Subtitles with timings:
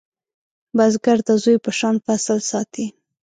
[0.77, 2.85] بزګر د زوی په شان فصل ساتي